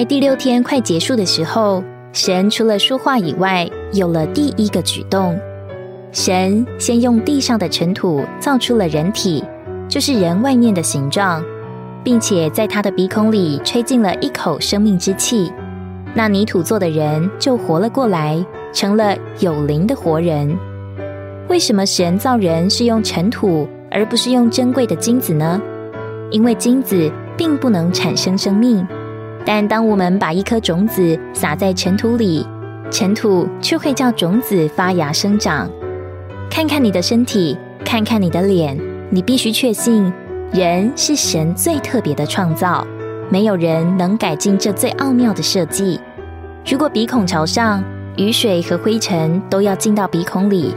[0.00, 5.38] 在第六天快结束的时候，神除了说话以外，有了第一个举动。
[6.10, 9.44] 神先用地上的尘土造出了人体，
[9.90, 11.44] 就是人外面的形状，
[12.02, 15.52] 并且在他的鼻孔里吹进了一口生命之气，
[16.14, 18.42] 那泥土做的人就活了过来，
[18.72, 20.58] 成了有灵的活人。
[21.48, 25.60] 为什么神造人是用尘土，而不是用珍贵的金子呢？
[26.30, 28.86] 因为金子并不能产生生命，
[29.44, 32.46] 但当我们把一颗种子撒在尘土里，
[32.90, 35.70] 尘土却会叫种子发芽生长。
[36.50, 40.12] 看看你的身体，看看你的脸，你必须确信，
[40.52, 42.86] 人是神最特别的创造，
[43.30, 46.00] 没有人能改进这最奥妙的设计。
[46.68, 47.82] 如果鼻孔朝上，
[48.16, 50.74] 雨水和灰尘都要进到鼻孔里；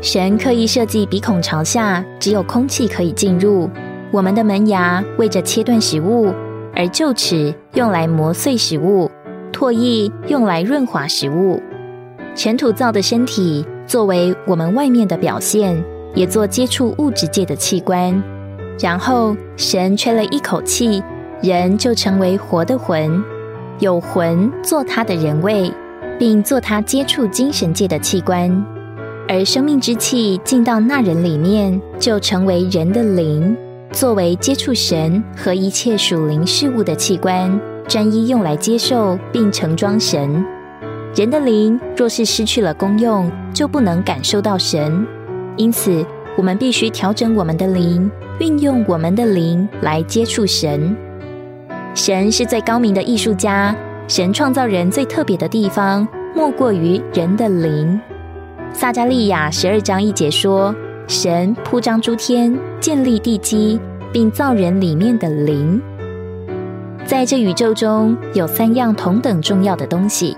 [0.00, 3.70] 神刻意设计鼻孔朝下，只有空气可以进入。
[4.10, 6.34] 我们的门牙为着切断食物，
[6.80, 9.10] 而臼齿用来磨碎食物，
[9.52, 11.60] 唾液用来润滑食物。
[12.34, 13.62] 尘土造的身体。
[13.86, 18.22] 作为我们外面的表现，也做接触物质界的器官。
[18.78, 21.02] 然后神吹了一口气，
[21.42, 23.22] 人就成为活的魂，
[23.80, 25.70] 有魂做他的人位，
[26.18, 28.64] 并做他接触精神界的器官。
[29.28, 33.54] 而生命之气进到那人里面，就成为人的灵，
[33.92, 40.44] 作为接触神和一切属灵事物的器官，专一用来接受并盛装神。
[41.14, 45.04] 人的灵若是失去了功用，就不能感受到神。
[45.56, 50.96] 因此，我们必须调整我们的灵，运用我们的灵来接触神。
[51.92, 53.74] 神是最高明的艺术家，
[54.06, 58.00] 神创造人最特别的地方，莫过于人的灵。
[58.72, 60.72] 撒加利亚十二章一节说
[61.10, 63.80] ：“神铺张诸天，建立地基，
[64.12, 65.82] 并造人里面的灵。”
[67.04, 70.36] 在这宇宙中有三样同等重要的东西。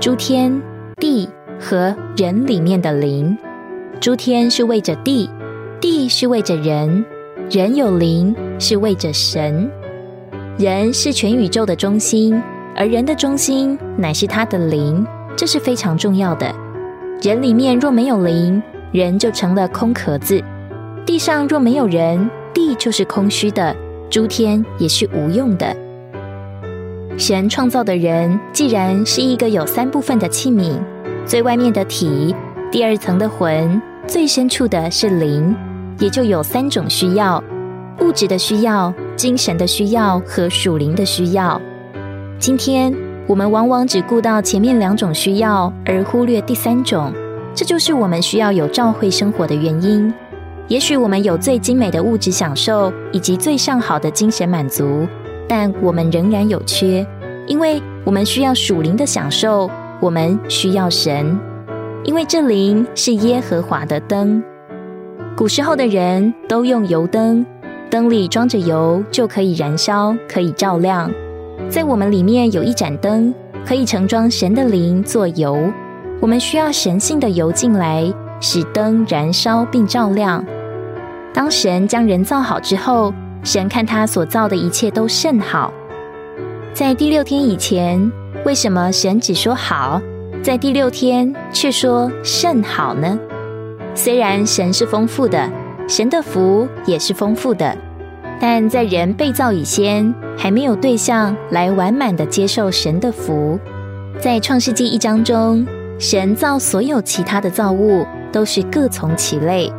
[0.00, 0.60] 诸天
[0.96, 1.28] 地
[1.60, 3.38] 和人里面的灵，
[4.00, 5.30] 诸天是为着地，
[5.80, 7.04] 地是为着人，
[7.48, 9.70] 人有灵是为着神。
[10.58, 12.42] 人是全宇宙的中心，
[12.74, 16.52] 而人的中心乃是他的灵，这是非常重要的。
[17.22, 18.60] 人里面若没有灵，
[18.92, 20.42] 人就成了空壳子；
[21.06, 23.74] 地上若没有人，地就是空虚的，
[24.10, 25.76] 诸天也是无用的。
[27.16, 30.72] 神创造的人，既然是一个有三部分的器皿，
[31.24, 32.34] 最外面的体，
[32.72, 35.54] 第二层的魂，最深处的是灵，
[35.98, 37.42] 也就有三种需要：
[38.00, 41.60] 物质的需要、精神的需要和属灵的需要。
[42.40, 42.92] 今天
[43.28, 47.12] 我们往往只顾到前面两种需要，而忽略第三种，
[47.54, 50.12] 这就是我们需要有照会生活的原因。
[50.68, 55.06] 也许我们有最精美的物质享受，以及最上好的精神满足。
[55.48, 57.04] 但我们仍然有缺，
[57.48, 59.68] 因为我们需要属灵的享受，
[59.98, 61.36] 我们需要神，
[62.04, 64.40] 因为这灵是耶和华的灯。
[65.36, 67.44] 古时候的人都用油灯，
[67.90, 71.10] 灯里装着油就可以燃烧，可以照亮。
[71.68, 73.34] 在我们里面有一盏灯，
[73.66, 75.58] 可以盛装神的灵做油。
[76.20, 80.44] 我们需要神性的油进来，使灯燃烧并照亮。
[81.32, 83.12] 当神将人造好之后。
[83.42, 85.72] 神看他所造的一切都甚好，
[86.74, 88.12] 在第六天以前，
[88.44, 89.98] 为什么神只说好，
[90.42, 93.18] 在第六天却说甚好呢？
[93.94, 95.50] 虽然神是丰富的，
[95.88, 97.74] 神的福也是丰富的，
[98.38, 103.58] 但在人被造以前，还没有对象来完满的接受神的福。
[104.18, 105.66] 在创世纪一章中，
[106.00, 109.70] 神造所有其他的造物都是各从其类，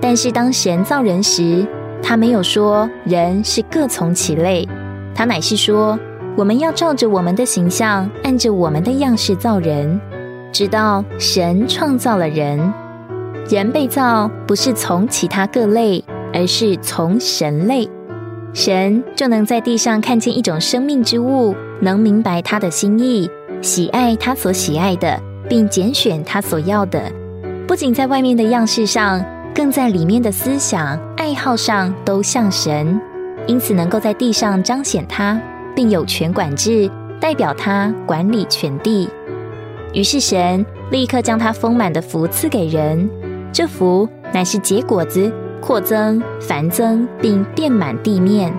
[0.00, 1.64] 但是当神造人时，
[2.02, 4.66] 他没有说人是各从其类，
[5.14, 5.98] 他乃是说
[6.38, 10.00] 我们要照着我们的形象，按着我们的样式造人，
[10.50, 12.58] 直到神创造了人。
[13.50, 16.02] 人被造不是从其他各类，
[16.32, 17.86] 而是从神类。
[18.54, 27.02] 神就能在地上看见一种生命之物，能明白他的心意，喜爱他所喜爱的，并拣选他所要的。
[27.66, 29.24] 不仅在外面的样式上。
[29.54, 33.00] 更在里面的思想爱好上都像神，
[33.48, 35.36] 因此能够在地上彰显他，
[35.74, 36.88] 并有权管制，
[37.20, 39.08] 代表他管理全地。
[39.92, 43.10] 于是神立刻将他丰满的福赐给人，
[43.52, 48.54] 这福乃是结果子、扩增、繁增，并遍满地面。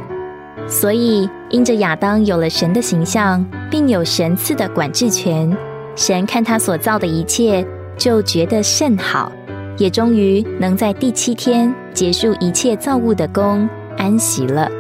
[0.68, 5.56] 所以因着亚当有了神的形象，并有神赐的管制权，
[6.00, 7.66] 神看他所造的一切，
[7.98, 9.30] 就觉得甚好。
[9.78, 13.68] 也终于能在第七天结束一切造物的功，
[13.98, 14.72] 安息了。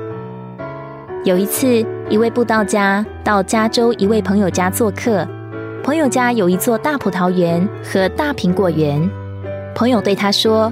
[1.25, 5.27] 有一次，一位布道家到加州一位朋友家做客，
[5.83, 9.05] 朋友家有一座大葡萄园和大苹果园。
[9.75, 10.71] 朋友对他说：“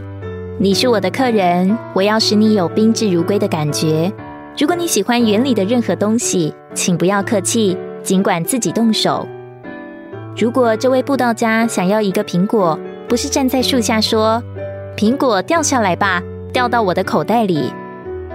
[0.58, 4.10] 你是我的客人，我要使你有宾至如归的感觉。
[4.58, 9.28] 如果你喜欢园里的任何东西，请不要客气，尽管自己动手。
[10.38, 12.80] 如果这位布道家想要一个苹果，
[13.10, 14.42] 不是站在树下说
[14.96, 16.22] ‘苹果掉下来吧，
[16.54, 17.74] 掉到我的口袋里’，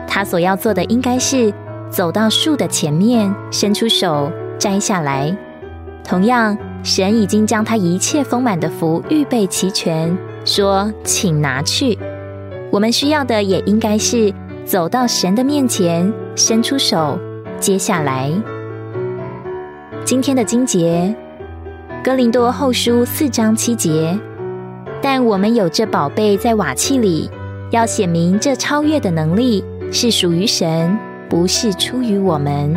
[0.08, 1.54] 他所要做的应该是
[1.88, 4.28] 走到树的前面，伸出手
[4.58, 5.32] 摘下来。
[6.02, 10.12] 同样，神已经将他一切丰满的福预备齐全。”
[10.44, 11.96] 说，请拿去。
[12.72, 14.34] 我们需要的也应该是
[14.64, 17.16] 走到神的面前，伸出手
[17.60, 18.32] 接下来。
[20.04, 21.14] 今天的经节，
[22.04, 24.18] 哥林多后书四章七节。
[25.00, 27.30] 但我们有这宝贝在瓦器里，
[27.70, 32.74] 要显明这超越的能力是属于神，不是出于我们。